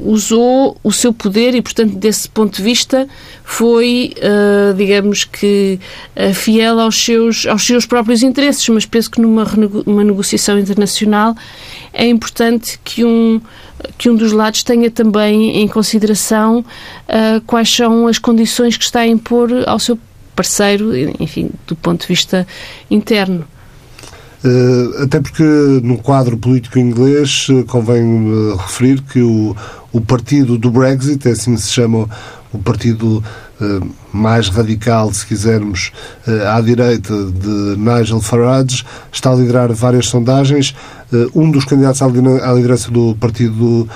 usou 0.00 0.76
o 0.82 0.92
seu 0.92 1.12
poder 1.12 1.54
e, 1.54 1.62
portanto, 1.62 1.94
desse 1.96 2.28
ponto 2.28 2.56
de 2.56 2.62
vista, 2.62 3.08
foi, 3.44 4.14
uh, 4.18 4.74
digamos 4.74 5.24
que, 5.24 5.78
uh, 6.16 6.34
fiel 6.34 6.80
aos 6.80 7.02
seus, 7.02 7.46
aos 7.46 7.66
seus 7.66 7.86
próprios 7.86 8.22
interesses. 8.22 8.68
Mas 8.68 8.86
penso 8.86 9.10
que 9.10 9.20
numa 9.20 9.46
uma 9.86 10.04
negociação 10.04 10.58
internacional 10.58 11.34
é 11.92 12.06
importante 12.06 12.78
que 12.84 13.04
um, 13.04 13.40
que 13.96 14.10
um 14.10 14.14
dos 14.14 14.32
lados 14.32 14.62
tenha 14.62 14.90
também 14.90 15.62
em 15.62 15.68
consideração 15.68 16.60
uh, 16.60 17.40
quais 17.46 17.74
são 17.74 18.06
as 18.06 18.18
condições 18.18 18.76
que 18.76 18.84
está 18.84 19.00
a 19.00 19.06
impor 19.06 19.50
ao 19.66 19.78
seu 19.78 19.98
parceiro, 20.34 20.92
enfim, 21.20 21.50
do 21.66 21.74
ponto 21.74 22.02
de 22.02 22.06
vista 22.06 22.46
interno. 22.90 23.44
Uh, 24.44 25.02
até 25.02 25.20
porque 25.20 25.42
no 25.82 25.98
quadro 25.98 26.36
político 26.36 26.78
inglês 26.78 27.48
uh, 27.48 27.64
convém 27.64 28.04
uh, 28.04 28.54
referir 28.54 29.02
que 29.02 29.20
o, 29.20 29.56
o 29.92 30.00
partido 30.00 30.56
do 30.56 30.70
Brexit, 30.70 31.26
é 31.26 31.32
assim 31.32 31.56
se 31.56 31.72
chama 31.72 32.08
o 32.52 32.58
partido 32.58 33.22
mais 34.12 34.48
radical, 34.48 35.12
se 35.12 35.26
quisermos, 35.26 35.90
à 36.48 36.60
direita 36.60 37.12
de 37.12 37.76
Nigel 37.76 38.20
Farage, 38.20 38.84
está 39.12 39.32
a 39.32 39.34
liderar 39.34 39.72
várias 39.72 40.06
sondagens. 40.06 40.74
Um 41.34 41.50
dos 41.50 41.64
candidatos 41.64 42.00
à 42.02 42.06
liderança 42.06 42.90
do 42.90 43.16
Partido 43.16 43.88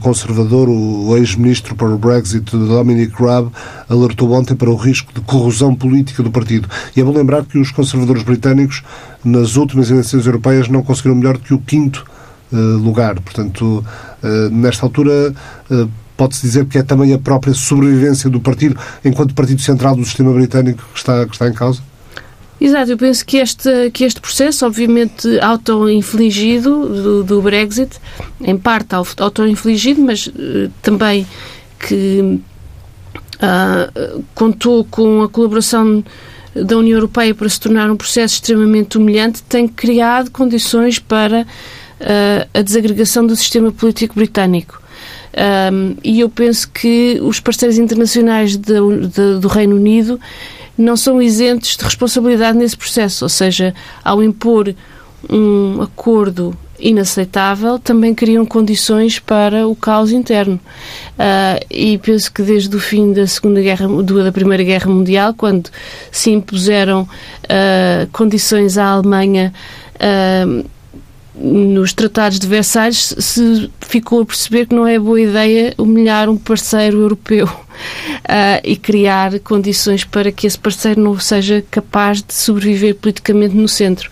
Conservador, 0.00 0.68
o 0.68 1.16
ex-ministro 1.16 1.74
para 1.74 1.88
o 1.88 1.98
Brexit, 1.98 2.56
Dominic 2.56 3.12
Raab, 3.20 3.50
alertou 3.88 4.30
ontem 4.32 4.54
para 4.54 4.70
o 4.70 4.76
risco 4.76 5.12
de 5.12 5.20
corrosão 5.22 5.74
política 5.74 6.22
do 6.22 6.30
partido. 6.30 6.68
E 6.96 7.00
é 7.00 7.04
bom 7.04 7.12
lembrar 7.12 7.44
que 7.44 7.58
os 7.58 7.70
conservadores 7.70 8.22
britânicos 8.22 8.82
nas 9.24 9.56
últimas 9.56 9.90
eleições 9.90 10.26
europeias 10.26 10.68
não 10.68 10.82
conseguiram 10.82 11.16
melhor 11.16 11.38
do 11.38 11.40
que 11.40 11.54
o 11.54 11.58
quinto 11.58 12.04
lugar. 12.52 13.18
Portanto, 13.18 13.84
nesta 14.50 14.84
altura, 14.86 15.34
pode-se 16.16 16.42
dizer 16.42 16.66
que 16.66 16.78
é 16.78 16.82
também 16.82 17.12
a 17.12 17.18
própria 17.18 17.54
sobrevivência 17.54 18.28
do 18.28 18.40
partido, 18.40 18.78
enquanto 19.04 19.34
partido 19.34 19.60
central 19.60 19.96
do 19.96 20.04
sistema 20.04 20.32
britânico, 20.32 20.82
que 20.92 20.98
está, 20.98 21.26
que 21.26 21.32
está 21.32 21.48
em 21.48 21.52
causa? 21.52 21.82
Exato, 22.60 22.92
eu 22.92 22.96
penso 22.96 23.26
que 23.26 23.38
este, 23.38 23.90
que 23.90 24.04
este 24.04 24.20
processo, 24.20 24.64
obviamente 24.64 25.26
auto-infligido 25.40 26.86
do, 26.86 27.24
do, 27.24 27.42
Brexit, 27.42 27.98
em 28.40 28.56
parte 28.56 28.94
auto-infligido, 28.94 30.00
mas 30.00 30.28
uh, 30.28 30.70
também 30.80 31.26
que 31.76 32.40
uh, 33.42 34.24
contou 34.32 34.84
com 34.84 35.22
a 35.22 35.28
colaboração 35.28 36.04
da 36.54 36.76
União 36.76 36.98
Europeia 36.98 37.34
para 37.34 37.48
se 37.48 37.58
tornar 37.58 37.90
um 37.90 37.96
processo 37.96 38.34
extremamente 38.34 38.98
humilhante 38.98 39.42
tem 39.42 39.66
criado 39.66 40.30
condições 40.30 40.98
para 40.98 41.42
uh, 41.42 42.48
a 42.52 42.62
desagregação 42.62 43.26
do 43.26 43.34
sistema 43.34 43.72
político 43.72 44.14
britânico. 44.14 44.81
Um, 45.34 45.96
e 46.04 46.20
eu 46.20 46.28
penso 46.28 46.70
que 46.70 47.18
os 47.22 47.40
parceiros 47.40 47.78
internacionais 47.78 48.56
de, 48.56 48.74
de, 49.08 49.38
do 49.40 49.48
Reino 49.48 49.76
Unido 49.76 50.20
não 50.76 50.96
são 50.96 51.20
isentos 51.20 51.76
de 51.76 51.84
responsabilidade 51.84 52.58
nesse 52.58 52.76
processo, 52.76 53.24
ou 53.24 53.28
seja, 53.28 53.74
ao 54.04 54.22
impor 54.22 54.74
um 55.30 55.80
acordo 55.80 56.56
inaceitável, 56.78 57.78
também 57.78 58.12
criam 58.12 58.44
condições 58.44 59.18
para 59.18 59.68
o 59.68 59.76
caos 59.76 60.10
interno. 60.10 60.58
Uh, 61.12 61.64
e 61.70 61.96
penso 61.98 62.32
que 62.32 62.42
desde 62.42 62.74
o 62.74 62.80
fim 62.80 63.12
da 63.12 63.26
Segunda 63.26 63.60
Guerra, 63.60 63.86
da 64.24 64.32
Primeira 64.32 64.64
Guerra 64.64 64.90
Mundial, 64.90 65.32
quando 65.32 65.70
se 66.10 66.30
impuseram 66.30 67.02
uh, 67.02 68.08
condições 68.12 68.76
à 68.76 68.86
Alemanha 68.86 69.52
uh, 69.94 70.68
nos 71.34 71.92
tratados 71.92 72.38
de 72.38 72.46
Versalhes, 72.46 73.14
se 73.18 73.70
ficou 73.80 74.22
a 74.22 74.26
perceber 74.26 74.66
que 74.66 74.74
não 74.74 74.86
é 74.86 74.98
boa 74.98 75.20
ideia 75.20 75.74
humilhar 75.78 76.28
um 76.28 76.36
parceiro 76.36 77.00
europeu 77.00 77.48
e 78.62 78.76
criar 78.76 79.38
condições 79.40 80.04
para 80.04 80.30
que 80.30 80.46
esse 80.46 80.58
parceiro 80.58 81.00
não 81.00 81.18
seja 81.18 81.64
capaz 81.70 82.22
de 82.22 82.34
sobreviver 82.34 82.94
politicamente 82.96 83.56
no 83.56 83.68
centro. 83.68 84.10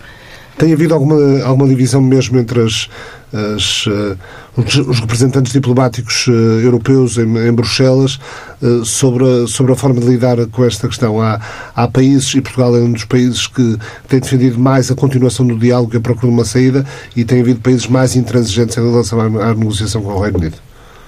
Tem 0.57 0.73
havido 0.73 0.93
alguma, 0.93 1.43
alguma 1.43 1.67
divisão 1.67 2.01
mesmo 2.01 2.37
entre 2.37 2.61
as, 2.61 2.89
as, 3.33 3.85
uh, 3.87 4.17
os 4.57 4.99
representantes 4.99 5.53
diplomáticos 5.53 6.27
uh, 6.27 6.31
europeus 6.31 7.17
em, 7.17 7.37
em 7.47 7.51
Bruxelas 7.51 8.19
uh, 8.61 8.83
sobre, 8.85 9.23
a, 9.23 9.47
sobre 9.47 9.71
a 9.71 9.75
forma 9.75 9.99
de 9.99 10.07
lidar 10.07 10.45
com 10.47 10.65
esta 10.65 10.87
questão. 10.87 11.21
Há, 11.21 11.39
há 11.75 11.87
países, 11.87 12.33
e 12.35 12.41
Portugal 12.41 12.75
é 12.75 12.79
um 12.79 12.91
dos 12.91 13.05
países 13.05 13.47
que 13.47 13.77
tem 14.07 14.19
defendido 14.19 14.59
mais 14.59 14.91
a 14.91 14.95
continuação 14.95 15.45
do 15.45 15.57
diálogo 15.57 15.93
e 15.93 15.97
a 15.97 16.01
procura 16.01 16.27
de 16.27 16.33
uma 16.33 16.45
saída, 16.45 16.85
e 17.15 17.23
tem 17.23 17.41
havido 17.41 17.59
países 17.59 17.87
mais 17.87 18.15
intransigentes 18.15 18.77
em 18.77 18.81
relação 18.81 19.19
à, 19.19 19.25
à 19.25 19.53
negociação 19.53 20.01
com 20.01 20.13
o 20.13 20.21
Reino 20.21 20.37
Unido. 20.37 20.57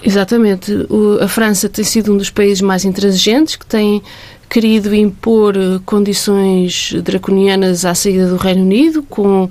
Exatamente. 0.06 0.72
O, 0.90 1.20
a 1.22 1.28
França 1.28 1.70
tem 1.70 1.86
sido 1.86 2.14
um 2.14 2.18
dos 2.18 2.30
países 2.30 2.62
mais 2.62 2.84
intransigentes, 2.84 3.56
que 3.56 3.66
tem 3.66 4.02
querido 4.50 4.94
impor 4.94 5.56
eh, 5.56 5.80
condições 5.86 6.94
draconianas 7.02 7.86
à 7.86 7.96
saída 7.96 8.28
do 8.28 8.36
Reino 8.36 8.62
Unido, 8.62 9.02
com, 9.02 9.50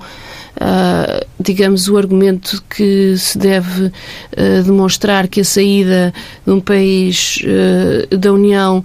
uh, 0.57 1.25
digamos, 1.39 1.87
o 1.87 1.97
argumento 1.97 2.63
que 2.69 3.15
se 3.17 3.37
deve 3.37 3.85
uh, 3.85 4.63
demonstrar 4.63 5.27
que 5.27 5.41
a 5.41 5.45
saída 5.45 6.13
de 6.45 6.51
um 6.51 6.59
país 6.59 7.39
uh, 7.43 8.17
da 8.17 8.31
União 8.31 8.83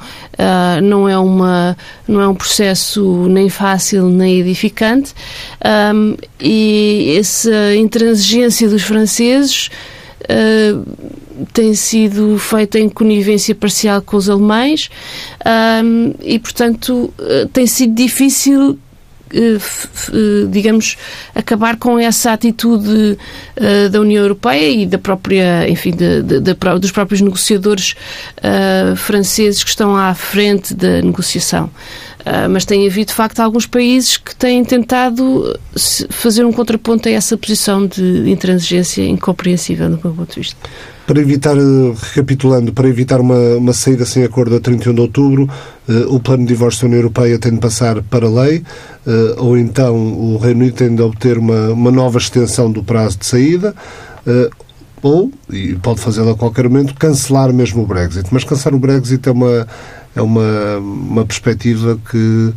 não, 0.82 1.08
é 1.08 1.18
uma, 1.18 1.76
não 2.06 2.20
é 2.20 2.28
um 2.28 2.34
processo 2.34 3.26
nem 3.28 3.48
fácil 3.48 4.08
nem 4.08 4.38
edificante. 4.38 5.12
E 6.40 7.16
essa 7.18 7.74
intransigência 7.74 8.68
dos 8.68 8.82
franceses 8.82 9.68
uh, 10.22 10.86
tem 11.52 11.74
sido 11.74 12.38
feita 12.38 12.78
em 12.78 12.88
conivência 12.88 13.54
parcial 13.54 14.00
com 14.02 14.16
os 14.16 14.30
alemães 14.30 14.90
e, 16.22 16.38
portanto, 16.38 17.12
uh, 17.18 17.48
tem 17.52 17.66
sido 17.66 17.94
difícil 17.94 18.78
digamos, 20.50 20.96
acabar 21.34 21.76
com 21.76 21.98
essa 21.98 22.32
atitude 22.32 23.18
uh, 23.56 23.88
da 23.90 24.00
União 24.00 24.22
Europeia 24.22 24.70
e 24.70 24.86
da 24.86 24.98
própria, 24.98 25.68
enfim, 25.68 25.90
de, 25.90 26.22
de, 26.22 26.40
de, 26.40 26.54
dos 26.54 26.92
próprios 26.92 27.20
negociadores 27.20 27.94
franceses 28.96 29.62
que 29.62 29.70
estão 29.70 29.96
à 29.96 30.14
frente 30.14 30.74
da 30.74 31.02
negociação. 31.02 31.70
Uh, 32.28 32.46
mas 32.50 32.66
tem 32.66 32.86
havido, 32.86 33.06
de 33.06 33.14
facto, 33.14 33.40
alguns 33.40 33.64
países 33.64 34.18
que 34.18 34.36
têm 34.36 34.62
tentado 34.62 35.58
fazer 36.10 36.44
um 36.44 36.52
contraponto 36.52 37.08
a 37.08 37.12
essa 37.12 37.38
posição 37.38 37.86
de 37.86 38.30
intransigência 38.30 39.02
incompreensível, 39.02 39.88
do 39.88 39.98
meu 40.04 40.12
ponto 40.12 40.34
de 40.34 40.40
vista. 40.40 40.56
Para 41.06 41.20
evitar, 41.20 41.56
eh, 41.56 41.94
recapitulando, 42.12 42.70
para 42.70 42.86
evitar 42.86 43.18
uma, 43.18 43.56
uma 43.56 43.72
saída 43.72 44.04
sem 44.04 44.24
acordo 44.24 44.56
a 44.56 44.60
31 44.60 44.92
de 44.92 45.00
outubro, 45.00 45.48
uh, 45.88 46.14
o 46.14 46.20
plano 46.20 46.42
de 46.42 46.48
divórcio 46.48 46.82
da 46.82 46.88
União 46.88 46.98
Europeia 46.98 47.38
tem 47.38 47.52
de 47.52 47.60
passar 47.60 48.02
para 48.02 48.28
lei, 48.28 48.58
uh, 48.58 49.42
ou 49.42 49.56
então 49.56 49.96
o 49.96 50.36
Reino 50.36 50.60
Unido 50.60 50.74
tem 50.74 50.94
de 50.94 51.00
obter 51.00 51.38
uma, 51.38 51.70
uma 51.70 51.90
nova 51.90 52.18
extensão 52.18 52.70
do 52.70 52.84
prazo 52.84 53.16
de 53.16 53.24
saída, 53.24 53.74
ou, 55.02 55.32
e 55.50 55.74
pode 55.76 56.00
fazê-lo 56.00 56.30
a 56.30 56.36
qualquer 56.36 56.68
momento, 56.68 56.92
cancelar 56.94 57.52
mesmo 57.54 57.84
o 57.84 57.86
Brexit. 57.86 58.28
Mas 58.30 58.44
cancelar 58.44 58.74
o 58.74 58.78
Brexit 58.78 59.26
é 59.26 59.32
uma, 59.32 59.66
é 60.18 60.22
uma, 60.22 60.78
uma 60.78 61.24
perspectiva 61.24 61.98
que, 62.10 62.52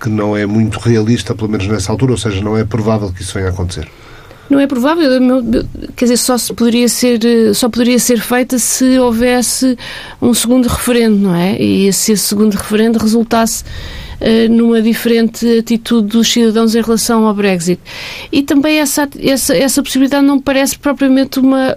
que 0.00 0.08
não 0.08 0.36
é 0.36 0.46
muito 0.46 0.78
realista, 0.78 1.34
pelo 1.34 1.50
menos 1.50 1.66
nessa 1.66 1.90
altura, 1.90 2.12
ou 2.12 2.18
seja, 2.18 2.40
não 2.40 2.56
é 2.56 2.64
provável 2.64 3.12
que 3.12 3.22
isso 3.22 3.34
venha 3.34 3.48
a 3.48 3.50
acontecer. 3.50 3.88
Não 4.48 4.58
é 4.58 4.66
provável, 4.66 5.08
quer 5.94 6.06
dizer, 6.06 6.16
só 6.16 6.36
se 6.36 6.52
poderia 6.52 6.88
ser, 6.88 7.20
só 7.54 7.68
poderia 7.68 7.98
ser 8.00 8.20
feita 8.20 8.58
se 8.58 8.98
houvesse 8.98 9.78
um 10.20 10.34
segundo 10.34 10.66
referendo, 10.66 11.16
não 11.18 11.34
é? 11.34 11.60
E 11.60 11.92
se 11.92 12.12
esse 12.12 12.24
segundo 12.24 12.54
referendo 12.54 12.98
resultasse 12.98 13.62
uh, 13.62 14.52
numa 14.52 14.82
diferente 14.82 15.46
atitude 15.58 16.08
dos 16.08 16.32
cidadãos 16.32 16.74
em 16.74 16.80
relação 16.80 17.26
ao 17.26 17.34
Brexit. 17.34 17.80
E 18.32 18.42
também 18.42 18.80
essa, 18.80 19.08
essa, 19.20 19.56
essa 19.56 19.82
possibilidade 19.84 20.26
não 20.26 20.40
parece 20.40 20.76
propriamente 20.76 21.38
uma 21.38 21.76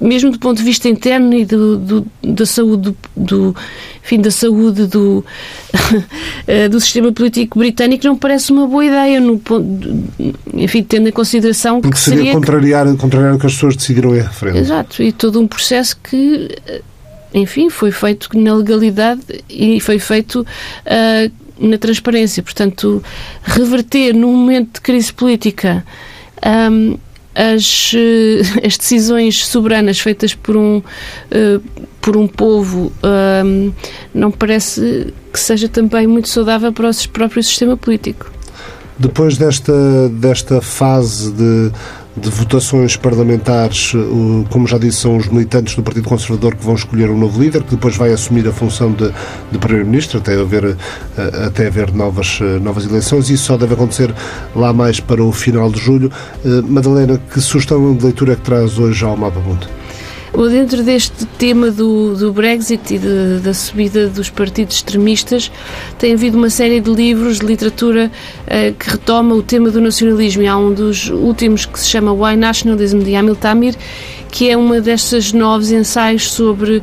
mesmo 0.00 0.30
do 0.30 0.38
ponto 0.38 0.58
de 0.58 0.64
vista 0.64 0.88
interno 0.88 1.34
e 1.34 1.44
do, 1.44 1.76
do 1.76 2.06
da 2.22 2.46
saúde 2.46 2.94
do, 3.16 3.54
enfim, 4.04 4.20
da 4.20 4.30
saúde 4.30 4.86
do, 4.86 5.24
do 6.70 6.80
sistema 6.80 7.12
político 7.12 7.58
britânico 7.58 8.06
não 8.06 8.16
parece 8.16 8.52
uma 8.52 8.66
boa 8.66 8.84
ideia 8.84 9.20
no 9.20 9.40
enfim, 10.54 10.82
tendo 10.82 11.08
em 11.08 11.12
consideração 11.12 11.80
Porque 11.80 11.94
que 11.94 12.00
seria, 12.00 12.18
seria 12.18 12.32
contrariar, 12.32 12.96
contrariar 12.96 13.34
o 13.34 13.38
que 13.38 13.46
as 13.46 13.54
pessoas 13.54 13.76
decidiram 13.76 14.14
em 14.14 14.20
referendo. 14.20 14.58
Exato, 14.58 15.02
e 15.02 15.12
todo 15.12 15.40
um 15.40 15.46
processo 15.46 15.96
que 16.02 16.48
enfim, 17.34 17.68
foi 17.68 17.90
feito 17.90 18.28
na 18.38 18.54
legalidade 18.54 19.22
e 19.48 19.80
foi 19.80 19.98
feito 19.98 20.40
uh, 20.40 21.32
na 21.58 21.76
transparência. 21.76 22.42
Portanto, 22.42 23.02
reverter 23.42 24.14
num 24.14 24.34
momento 24.34 24.74
de 24.74 24.80
crise 24.80 25.12
política 25.12 25.84
um, 26.70 26.96
as, 27.38 27.92
eh, 27.94 28.42
as 28.66 28.76
decisões 28.76 29.46
soberanas 29.46 30.00
feitas 30.00 30.34
por 30.34 30.56
um, 30.56 30.78
uh, 30.78 31.62
por 32.00 32.16
um 32.16 32.26
povo 32.26 32.92
um, 33.44 33.72
não 34.12 34.30
parece 34.30 35.14
que 35.32 35.38
seja 35.38 35.68
também 35.68 36.06
muito 36.06 36.28
saudável 36.28 36.72
para 36.72 36.90
o 36.90 37.08
próprio 37.10 37.42
sistema 37.42 37.76
político. 37.76 38.30
Depois 38.98 39.38
desta, 39.38 40.08
desta 40.08 40.60
fase 40.60 41.30
de 41.30 41.70
de 42.18 42.30
votações 42.30 42.96
parlamentares, 42.96 43.92
como 44.50 44.66
já 44.66 44.78
disse, 44.78 44.98
são 44.98 45.16
os 45.16 45.28
militantes 45.28 45.74
do 45.74 45.82
Partido 45.82 46.08
Conservador 46.08 46.54
que 46.54 46.64
vão 46.64 46.74
escolher 46.74 47.10
um 47.10 47.18
novo 47.18 47.40
líder, 47.42 47.62
que 47.62 47.70
depois 47.70 47.96
vai 47.96 48.12
assumir 48.12 48.46
a 48.46 48.52
função 48.52 48.92
de, 48.92 49.12
de 49.50 49.58
Primeiro-Ministro 49.58 50.18
até 50.18 50.38
haver, 50.40 50.76
eh, 51.16 51.46
até 51.46 51.66
haver 51.66 51.92
novas, 51.92 52.38
eh, 52.40 52.58
novas 52.58 52.84
eleições. 52.84 53.30
Isso 53.30 53.44
só 53.44 53.56
deve 53.56 53.74
acontecer 53.74 54.12
lá 54.54 54.72
mais 54.72 55.00
para 55.00 55.22
o 55.22 55.32
final 55.32 55.70
de 55.70 55.80
julho. 55.80 56.10
Eh, 56.44 56.62
Madalena, 56.62 57.20
que 57.32 57.40
sugestão 57.40 57.94
de 57.94 58.04
leitura 58.04 58.32
é 58.32 58.36
que 58.36 58.42
traz 58.42 58.78
hoje 58.78 59.04
ao 59.04 59.16
Mapa 59.16 59.40
Mundo? 59.40 59.77
Dentro 60.46 60.84
deste 60.84 61.26
tema 61.36 61.70
do, 61.70 62.14
do 62.14 62.32
Brexit 62.32 62.94
e 62.94 62.98
de, 62.98 63.40
da 63.40 63.52
subida 63.52 64.06
dos 64.08 64.30
partidos 64.30 64.76
extremistas, 64.76 65.50
tem 65.98 66.14
havido 66.14 66.38
uma 66.38 66.48
série 66.48 66.80
de 66.80 66.90
livros 66.90 67.40
de 67.40 67.46
literatura 67.46 68.10
uh, 68.46 68.74
que 68.74 68.90
retoma 68.90 69.34
o 69.34 69.42
tema 69.42 69.70
do 69.70 69.80
nacionalismo. 69.80 70.42
E 70.42 70.46
há 70.46 70.56
um 70.56 70.72
dos 70.72 71.10
últimos 71.10 71.66
que 71.66 71.78
se 71.78 71.88
chama 71.88 72.12
Why 72.12 72.36
Nationalism, 72.36 73.00
de 73.00 73.16
Amil 73.16 73.34
Tamir, 73.34 73.74
que 74.30 74.48
é 74.48 74.56
uma 74.56 74.80
destes 74.80 75.32
novos 75.32 75.72
ensaios 75.72 76.30
sobre, 76.30 76.82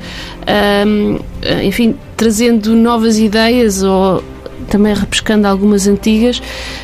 um, 0.85 1.19
ehm, 1.43 1.63
enfim, 1.63 1.95
trazendo 2.17 2.75
novas 2.75 3.17
ideias 3.19 3.83
ou 3.83 4.23
também 4.69 4.93
repescando 4.93 5.47
algumas 5.47 5.87
antigas, 5.87 6.41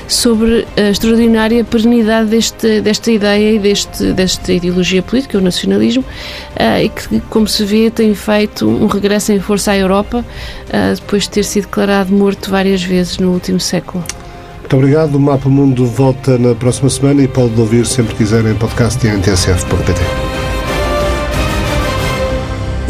sobre 0.08 0.68
a 0.78 0.90
extraordinária 0.90 1.64
perenidade 1.64 2.30
deste, 2.30 2.82
desta 2.82 3.12
ideia 3.12 3.56
e 3.56 3.60
deste, 3.60 4.14
desta 4.14 4.54
ideologia 4.54 5.02
política, 5.02 5.38
o 5.38 5.42
nacionalismo, 5.42 6.04
uh, 6.04 6.82
e 6.82 6.90
que, 6.90 7.20
como 7.30 7.48
se 7.48 7.64
vê, 7.64 7.90
tem 7.90 8.14
feito 8.14 8.68
um 8.68 8.88
regresso 8.88 9.32
em 9.32 9.40
força 9.40 9.72
à 9.72 9.78
Europa, 9.78 10.20
uh, 10.68 10.96
depois 10.96 11.24
de 11.24 11.32
ter 11.32 11.44
sido 11.44 11.66
declarado 11.66 12.14
morto 12.14 12.50
várias 12.50 12.82
vezes 12.84 13.18
no 13.18 13.32
último 13.32 13.60
século. 13.60 14.04
Muito 14.60 14.78
obrigado. 14.78 15.16
O 15.16 15.20
Mapa 15.20 15.50
Mundo 15.50 15.86
volta 15.86 16.38
na 16.38 16.56
próxima 16.56 16.90
semana 16.90 17.22
e 17.22 17.28
pode 17.28 17.60
ouvir 17.60 17.86
sempre 17.86 18.14
que 18.14 18.24
quiser 18.24 18.46
em 18.46 18.56
podcast 18.56 19.06
em. 19.06 20.31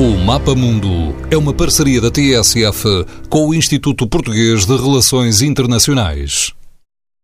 O 0.01 0.17
Mapa 0.17 0.55
Mundo 0.55 1.15
é 1.29 1.37
uma 1.37 1.53
parceria 1.53 2.01
da 2.01 2.09
TSF 2.09 3.05
com 3.29 3.47
o 3.47 3.53
Instituto 3.53 4.07
Português 4.07 4.65
de 4.65 4.75
Relações 4.75 5.43
Internacionais. 5.43 6.55